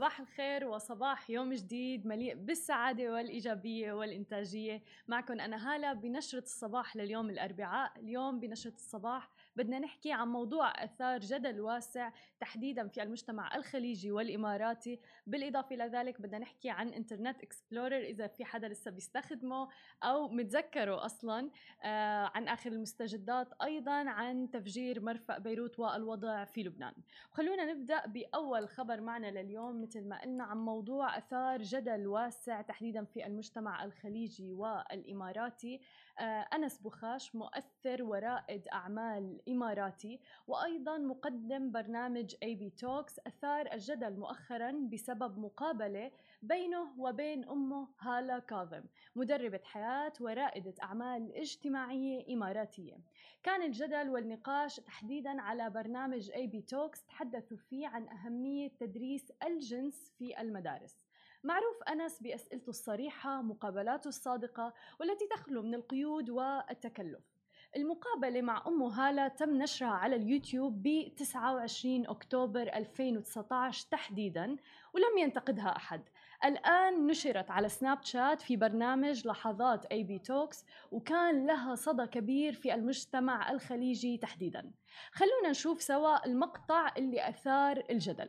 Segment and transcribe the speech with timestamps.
[0.00, 4.82] صباح الخير وصباح يوم جديد مليء بالسعادة والإيجابية والإنتاجية.
[5.08, 7.92] معكم أنا هالة بنشرة الصباح لليوم الأربعاء.
[7.98, 9.30] اليوم بنشرة الصباح
[9.60, 12.10] بدنا نحكي عن موضوع أثار جدل واسع
[12.40, 15.00] تحديدا في المجتمع الخليجي والإماراتي.
[15.26, 19.68] بالإضافة إلى ذلك بدنا نحكي عن إنترنت إكسبلورر إذا في حدا لسه بيستخدمه
[20.02, 21.50] أو متذكره أصلا.
[21.82, 26.94] آه عن آخر المستجدات أيضا عن تفجير مرفأ بيروت والوضع في لبنان.
[27.30, 33.04] خلونا نبدأ بأول خبر معنا لليوم مثل ما قلنا عن موضوع أثار جدل واسع تحديدا
[33.04, 35.80] في المجتمع الخليجي والإماراتي.
[36.18, 45.38] أنس بخاش مؤثر ورائد أعمال إماراتي وأيضا مقدم برنامج AB Talks أثار الجدل مؤخرا بسبب
[45.38, 46.10] مقابلة
[46.42, 48.82] بينه وبين أمه هالة كاظم
[49.16, 52.96] مدربة حياة ورائدة أعمال اجتماعية إماراتية.
[53.42, 60.40] كان الجدل والنقاش تحديدا على برنامج AB Talks تحدثوا فيه عن أهمية تدريس الجنس في
[60.40, 60.96] المدارس.
[61.44, 67.20] معروف أنس بأسئلته الصريحة مقابلاته الصادقة والتي تخلو من القيود والتكلف.
[67.76, 74.56] المقابلة مع أمه هالة تم نشرها على اليوتيوب ب 29 أكتوبر 2019 تحديدا
[74.94, 76.02] ولم ينتقدها أحد.
[76.44, 82.74] الآن نشرت على سناب شات في برنامج لحظات AB Talks وكان لها صدى كبير في
[82.74, 84.70] المجتمع الخليجي تحديدا.
[85.12, 88.28] خلونا نشوف سوا المقطع اللي أثار الجدل.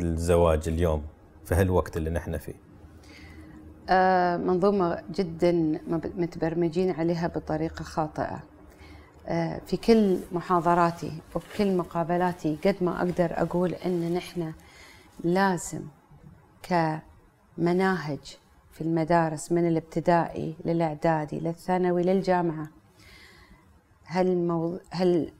[0.00, 1.02] الزواج اليوم
[1.44, 2.54] في هالوقت اللي نحن فيه؟
[3.88, 5.52] آه منظومة جدا
[6.16, 8.42] متبرمجين عليها بطريقة خاطئة.
[9.26, 14.52] آه في كل محاضراتي وفي مقابلاتي قد ما أقدر أقول أن نحن
[15.24, 15.82] لازم
[16.62, 18.36] كمناهج
[18.72, 22.68] في المدارس من الابتدائي للإعدادي للثانوي للجامعة
[24.04, 25.32] هل, هل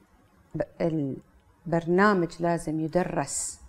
[0.81, 3.62] البرنامج لازم يدرس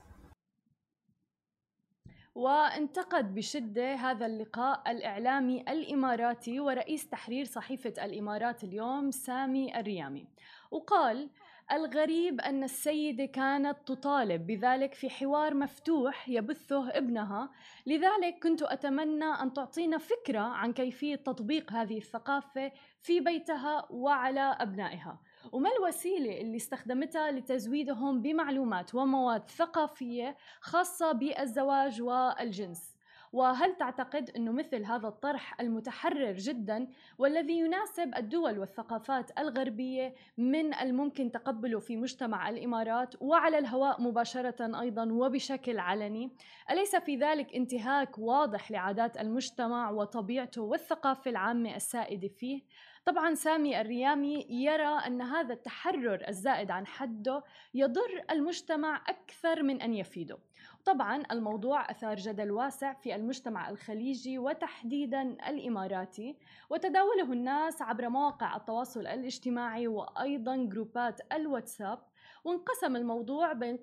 [2.34, 10.26] وانتقد بشدة هذا اللقاء الإعلامي الإماراتي ورئيس تحرير صحيفة الإمارات اليوم سامي الريامي.
[10.70, 11.31] وقال
[11.72, 17.50] الغريب أن السيدة كانت تطالب بذلك في حوار مفتوح يبثه ابنها
[17.86, 25.19] لذلك كنت أتمنى أن تعطينا فكرة عن كيفية تطبيق هذه الثقافة في بيتها وعلى أبنائها.
[25.53, 32.94] وما الوسيلة اللي استخدمتها لتزويدهم بمعلومات ومواد ثقافية خاصة بالزواج والجنس
[33.34, 36.88] وهل تعتقد أنه مثل هذا الطرح المتحرر جدا
[37.19, 45.12] والذي يناسب الدول والثقافات الغربية من الممكن تقبله في مجتمع الإمارات وعلى الهواء مباشرة أيضا
[45.12, 46.31] وبشكل علني
[46.71, 52.62] أليس في ذلك انتهاك واضح لعادات المجتمع وطبيعته والثقافة العامة السائدة فيه؟
[53.04, 57.42] طبعا سامي الريامي يرى أن هذا التحرر الزائد عن حده
[57.75, 60.38] يضر المجتمع أكثر من أن يفيده.
[60.84, 66.37] طبعا الموضوع أثار جدل واسع في المجتمع الخليجي وتحديدا الإماراتي
[66.70, 71.98] وتداوله الناس عبر مواقع التواصل الاجتماعي وأيضا جروبات الواتساب.
[72.44, 73.78] وانقسم الموضوع بين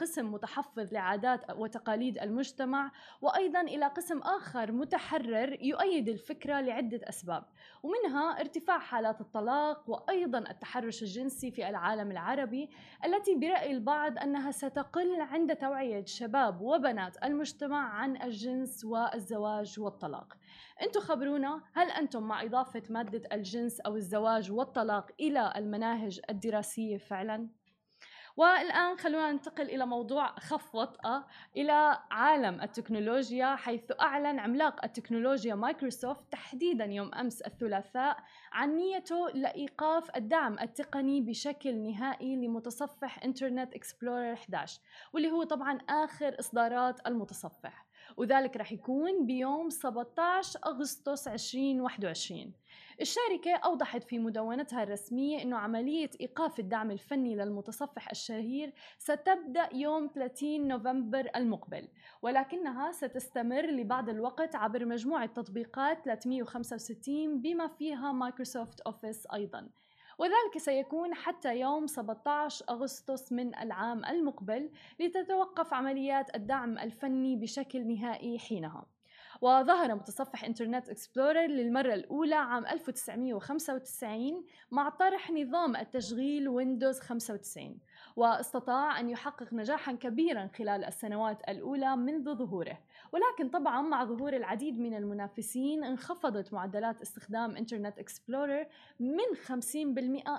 [0.00, 7.44] قسم متحفظ لعادات وتقاليد المجتمع وأيضا إلى قسم آخر متحرر يؤيد الفكرة لعدة أسباب
[7.82, 12.70] ومنها ارتفاع حالات الطلاق وأيضا التحرش الجنسي في العالم العربي
[13.04, 20.36] التي برأي البعض أنها ستقل عند توعية شباب وبنات المجتمع عن الجنس والزواج والطلاق.
[20.82, 27.59] أنتم خبرونا هل أنتم مع إضافة مادة الجنس أو الزواج والطلاق إلى المناهج الدراسية فعلا؟
[28.40, 31.24] والآن خلونا ننتقل إلى موضوع أخف وطأة
[31.56, 38.16] إلى عالم التكنولوجيا حيث أعلن عملاق التكنولوجيا مايكروسوفت تحديدا يوم أمس الثلاثاء
[38.52, 44.80] عن نيته لإيقاف الدعم التقني بشكل نهائي لمتصفح انترنت اكسبلورر 11
[45.12, 47.86] واللي هو طبعا آخر إصدارات المتصفح.
[48.16, 52.52] وذلك رح يكون بيوم 17 أغسطس 2021
[53.00, 60.68] الشركة أوضحت في مدونتها الرسمية أنه عملية إيقاف الدعم الفني للمتصفح الشهير ستبدأ يوم 30
[60.68, 61.88] نوفمبر المقبل
[62.22, 69.68] ولكنها ستستمر لبعض الوقت عبر مجموعة تطبيقات 365 بما فيها مايكروسوفت أوفيس أيضاً.
[70.20, 74.70] وذلك سيكون حتى يوم 17 أغسطس من العام المقبل
[75.00, 78.86] لتتوقف عمليات الدعم الفني بشكل نهائي حينها.
[79.40, 87.78] وظهر متصفح انترنت اكسبلورر للمرة الأولى عام 1995 مع طرح نظام التشغيل ويندوز 95
[88.16, 92.78] واستطاع أن يحقق نجاحا كبيرا خلال السنوات الأولى منذ ظهوره.
[93.12, 98.66] ولكن طبعا مع ظهور العديد من المنافسين انخفضت معدلات استخدام انترنت اكسبلورر
[99.00, 99.58] من 50%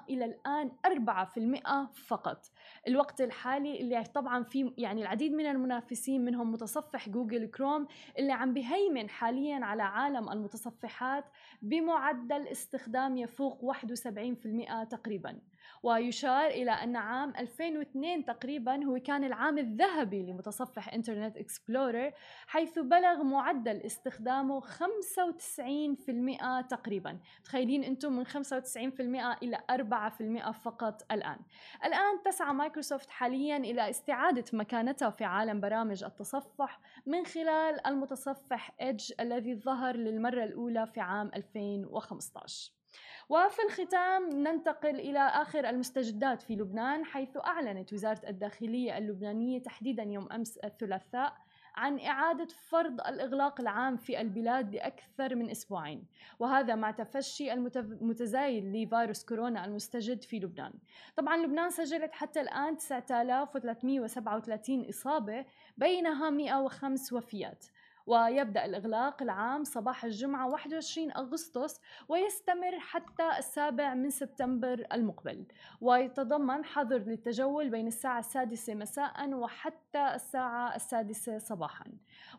[0.10, 2.52] إلى الآن 4% فقط.
[2.88, 7.88] الوقت الحالي اللي طبعا في يعني العديد من المنافسين منهم متصفح جوجل كروم
[8.20, 11.26] اللي عم بهيمن حاليا على عالم المتصفحات
[11.62, 15.40] بمعدل استخدام يفوق 71% تقريبا.
[15.84, 22.12] ويشار إلى أن عام 2002 تقريبا هو كان العام الذهبي لمتصفح إنترنت إكسبلورر
[22.48, 27.20] حيث بلغ معدل استخدامه 95% تقريبا.
[27.44, 31.40] متخيلين أنتم من 95% إلى 4% فقط الآن.
[31.86, 39.12] الآن تسعى مايكروسوفت حاليا إلى استعادة مكانتها في عالم برامج التصفح من خلال المتصفح إدج
[39.20, 42.81] الذي ظهر للمرة الأولى في عام 2015
[43.30, 50.32] وفي الختام ننتقل إلى آخر المستجدات في لبنان حيث أعلنت وزارة الداخلية اللبنانية تحديدا يوم
[50.32, 51.34] أمس الثلاثاء
[51.76, 56.06] عن إعادة فرض الإغلاق العام في البلاد لأكثر من أسبوعين
[56.40, 60.74] وهذا مع تفشي المتزايد لفيروس كورونا المستجد في لبنان.
[61.16, 65.46] طبعا لبنان سجلت حتى الآن 9337 إصابة
[65.78, 67.66] بينها 105 وفيات.
[68.12, 75.46] ويبدأ الإغلاق العام صباح الجمعة 21 أغسطس ويستمر حتى السابع من سبتمبر المقبل.
[75.82, 81.86] ويتضمن حظر للتجول بين الساعة السادسة مساء وحتى الساعة السادسة صباحا.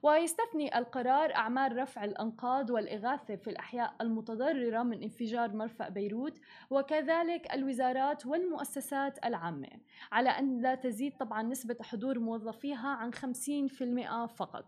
[0.03, 6.39] ويستثني القرار أعمال رفع الأنقاض والإغاثة في الأحياء المتضررة من انفجار مرفأ بيروت
[6.71, 9.69] وكذلك الوزارات والمؤسسات العامة.
[10.13, 14.65] على أن لا تزيد طبعا نسبة حضور موظفيها عن 50% فقط.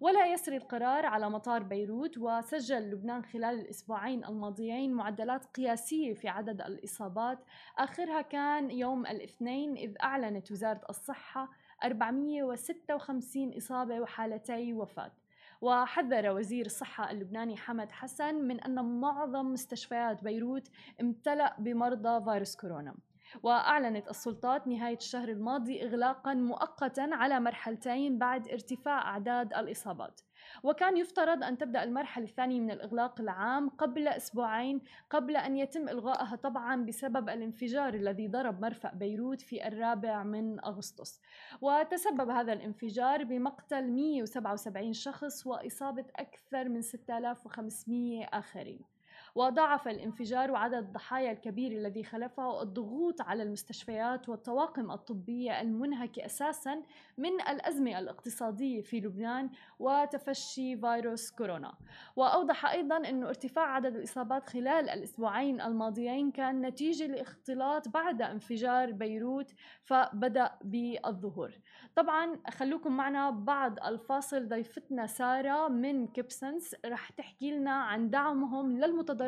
[0.00, 6.60] ولا يسري القرار على مطار بيروت وسجل لبنان خلال الأسبوعين الماضيين معدلات قياسية في عدد
[6.62, 7.38] الإصابات.
[7.78, 11.48] آخرها كان يوم الاثنين إذ أعلنت وزارة الصحة
[11.84, 15.12] 456 إصابة وحالتي وفاة.
[15.60, 20.68] وحذر وزير الصحة اللبناني حمد حسن من أن معظم مستشفيات بيروت
[21.00, 22.94] امتلأ بمرضى فيروس كورونا.
[23.42, 30.20] وأعلنت السلطات نهاية الشهر الماضي إغلاقا مؤقتا على مرحلتين بعد ارتفاع أعداد الإصابات.
[30.62, 34.80] وكان يفترض أن تبدأ المرحلة الثانية من الإغلاق العام قبل أسبوعين
[35.10, 41.20] قبل أن يتم إلغائها طبعا بسبب الانفجار الذي ضرب مرفأ بيروت في الرابع من أغسطس.
[41.60, 48.99] وتسبب هذا الانفجار بمقتل 177 شخص وإصابة أكثر من 6500 آخرين.
[49.34, 56.82] وضاعف الانفجار وعدد الضحايا الكبير الذي خلفه الضغوط على المستشفيات والطواقم الطبية المنهكة أساسا
[57.18, 61.74] من الأزمة الاقتصادية في لبنان وتفشي فيروس كورونا.
[62.16, 69.54] وأوضح أيضا أن ارتفاع عدد الإصابات خلال الأسبوعين الماضيين كان نتيجة لاختلاط بعد انفجار بيروت
[69.82, 71.50] فبدأ بالظهور.
[71.96, 79.19] طبعا خلوكم معنا بعد الفاصل ضيفتنا سارة من كيبسنس رح تحكي لنا عن دعمهم للمتضررين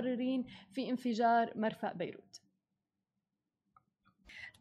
[0.71, 2.41] في انفجار مرفأ بيروت.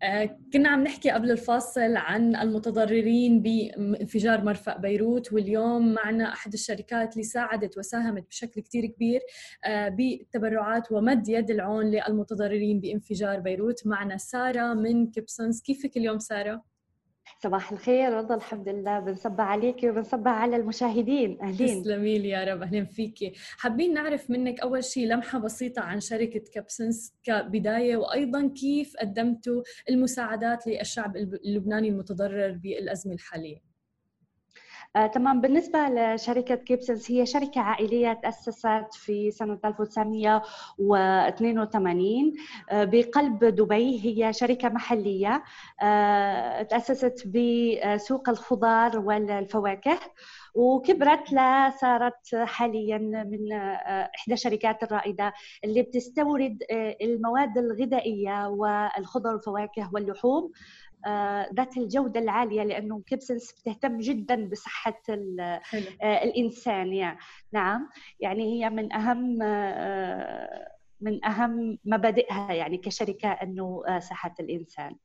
[0.03, 7.13] آه، كنا عم نحكي قبل الفاصل عن المتضررين بانفجار مرفأ بيروت واليوم معنا أحد الشركات
[7.13, 9.21] اللي ساعدت وساهمت بشكل كتير كبير
[9.65, 13.87] آه، بالتبرعات ومد يد العون للمتضررين بانفجار بيروت.
[13.87, 16.70] معنا سارة من كيبسونز كيفك اليوم سارة؟
[17.39, 21.37] صباح الخير والله الحمد لله بنصبح عليكي وبنصبح على المشاهدين.
[21.41, 21.81] أهلين.
[21.81, 26.43] تسلمي لي يا رب أهلا فيكي حابين نعرف منك أول شيء لمحة بسيطة عن شركة
[26.53, 33.70] Kibsons كبداية وأيضا كيف قدمتوا المساعدات للشعب اللبناني المتضرر بالأزمة الحالية؟
[34.95, 35.41] آه، تمام.
[35.41, 42.33] بالنسبة لشركة Kibsons هي شركة عائلية تأسست في سنة 1982
[42.69, 45.43] آه، بقلب دبي هي شركة محلية.
[45.81, 49.99] آه، تأسست بسوق الخضار والفواكه.
[50.55, 53.51] وكبرت لصارت حاليا من
[54.15, 55.33] إحدى الشركات الرائدة
[55.63, 56.57] اللي بتستورد
[57.01, 60.51] المواد الغذائية والخضر والفواكه واللحوم.
[61.55, 65.61] ذات الجودة العالية لأنه كيبسنس بتهتم جدا بصحة آه،
[66.03, 67.17] الإنسان يعني
[67.53, 67.89] نعم.
[68.19, 70.67] يعني هي من أهم آه،
[71.01, 74.95] من أهم مبادئها يعني كشركة أنه صحة الإنسان.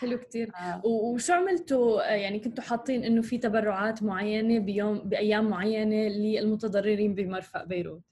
[0.00, 0.50] حلو كتير.
[0.56, 0.86] آه.
[0.86, 8.02] وشو عملتوا؟ يعني كنتوا حاطين إنه في تبرعات معينة بيوم بأيام معينة للمتضررين بمرفأ بيروت؟
[8.02, 8.07] آه،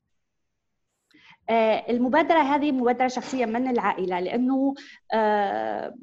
[1.51, 4.75] المبادرة هذه مبادرة شخصية من العائلة لأنه
[5.13, 5.95] آه،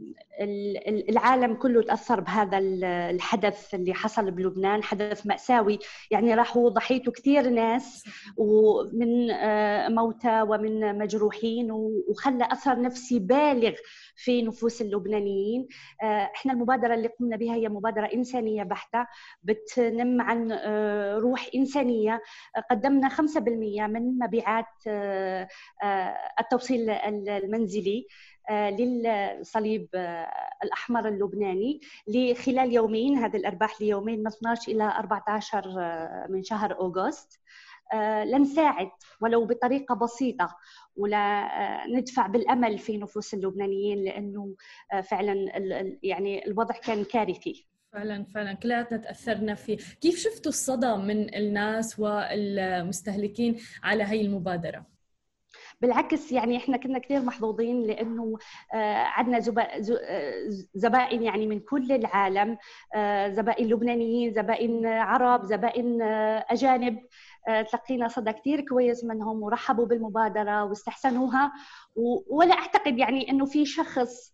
[1.10, 2.58] العالم كله تأثر بهذا
[3.10, 5.80] الحدث اللي حصل بلبنان حدث مأساوي.
[6.12, 8.04] يعني راحوا ضحيته كثير ناس
[8.38, 13.74] ومن آه، موتى ومن مجروحين وخلى أثر نفسي بالغ
[14.16, 15.68] في نفوس اللبنانيين.
[16.04, 19.06] إحنا المبادرة اللي قمنا بها هي مبادرة إنسانية بحتة
[19.44, 20.52] بتنم عن
[21.22, 22.22] روح إنسانية.
[22.72, 24.66] قدمنا 5% من مبيعات
[26.40, 28.08] التوصيل المنزلي
[28.50, 30.32] آه، للصليب آه،
[30.64, 31.82] الأحمر اللبناني.
[32.08, 37.40] لخلال يومين هذه الأرباح ليومين من 12 إلى 14 آه، من شهر أوغست.
[38.26, 38.90] لنساعد
[39.22, 40.58] ولو بطريقة بسيطة
[40.96, 41.48] ولا
[41.88, 44.56] ندفع بالأمل في نفوس اللبنانيين لأنه
[45.04, 45.34] فعلا
[46.04, 47.68] يعني الوضع كان كارثي.
[47.94, 48.54] فعلا فعلا.
[48.54, 54.86] كلياتنا تاثرنا فيه، كيف شفتوا الصدى من الناس والمستهلكين على هي المبادرة؟
[55.82, 58.38] بالعكس يعني إحنا كنا كثير محظوظين لأنه
[58.74, 62.58] آه، عندنا آه، زبائن يعني من كل العالم
[62.96, 66.02] آه، زبائن لبنانيين زبائن عرب زبائن
[66.50, 67.00] أجانب.
[67.72, 71.52] تلقينا صدى كثير كويس منهم ورحبوا بالمبادرة واستحسنوها.
[72.28, 74.34] ولا أعتقد يعني إنه في شخص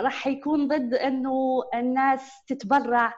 [0.00, 3.14] راح يكون ضد إنه الناس تتبرع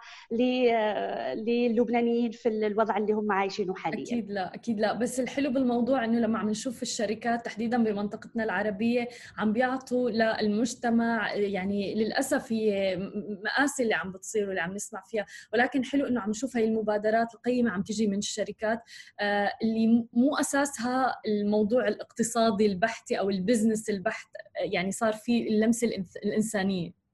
[0.72, 4.02] آه، للبنانيين في الوضع اللي هم عايشينه حاليا.
[4.02, 4.92] أكيد لا أكيد لا.
[4.92, 11.94] بس الحلو بالموضوع إنه لما عم نشوف الشركات تحديدا بمنطقتنا العربية عم بيعطوا للمجتمع يعني
[11.94, 12.96] للأسف هي
[13.44, 15.26] مآسي اللي عم بتصير واللي عم نسمع فيها.
[15.52, 18.82] ولكن حلو إنه عم نشوف هي المبادرات القيمة عم تجي من الشركات
[19.20, 24.28] آه، اللي مو أساسها الموضوع الاقتصادي البحتي أو البزنس البحت
[24.60, 25.86] يعني صار في اللمسة
[26.24, 27.05] الإنسانية.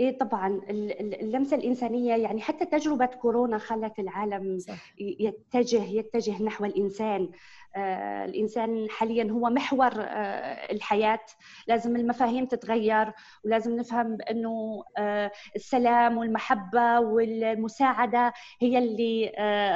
[0.00, 4.92] إيه طبعا اللمسة الإنسانية يعني حتى تجربة كورونا خلت العالم صح.
[4.98, 7.30] يتجه يتجه نحو الإنسان.
[7.76, 11.20] آه، الإنسان حاليا هو محور آه، الحياة.
[11.66, 13.12] لازم المفاهيم تتغير
[13.44, 19.32] ولازم نفهم إنه آه، السلام والمحبة والمساعدة هي اللي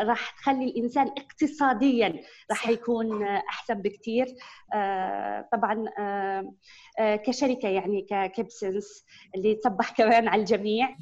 [0.09, 4.27] راح تخلي الإنسان اقتصاديا راح يكون أحسن بكثير
[5.53, 5.85] طبعا
[6.99, 10.89] كشركة يعني ككيبسنس اللي تصبح كمان على الجميع.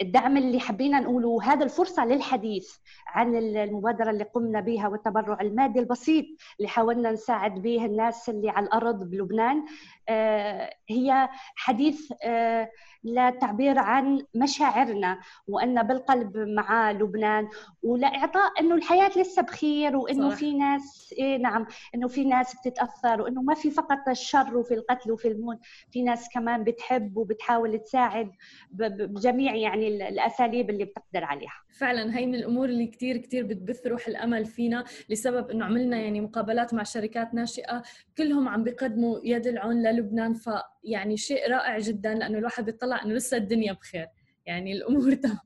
[0.00, 2.76] الدعم اللي حبينا نقوله هذا الفرصة للحديث
[3.06, 6.24] عن المبادرة اللي قمنا بها والتبرع المادي البسيط
[6.58, 9.64] اللي حاولنا نساعد به الناس اللي على الأرض بلبنان.
[10.08, 12.70] آه، هي حديث آه،
[13.04, 17.48] للتعبير عن مشاعرنا وأن بالقلب مع لبنان
[17.82, 23.42] ولإعطاء أنه الحياة لسه بخير وأنه في ناس إيه نعم أنه في ناس بتتأثر وأنه
[23.42, 25.58] ما في فقط الشر وفي القتل وفي الموت
[25.90, 28.30] في ناس كمان بتحب وبتحاول تساعد
[28.70, 31.52] بجميع يعني الأساليب اللي بتقدر عليها.
[31.78, 36.20] فعلا هي من الأمور اللي كثير كثير بتبث روح الأمل فينا لسبب أنه عملنا يعني
[36.20, 37.82] مقابلات مع شركات ناشئة
[38.18, 43.36] كلهم عم بيقدموا يد العون للبنان فيعني شيء رائع جدا لأنه الواحد بيطلع أنه لسه
[43.36, 44.06] الدنيا بخير.
[44.46, 45.38] يعني الأمور تمام.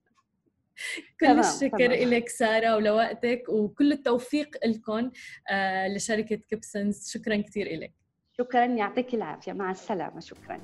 [1.21, 5.11] كل تمام الشكر لك سارة ولوقتك وكل التوفيق لكم
[5.51, 7.11] آه لشركة كيبسنز.
[7.11, 7.93] شكرا كثير لك
[8.39, 9.53] شكرا يعطيك العافية.
[9.53, 10.61] مع السلامة شكرا.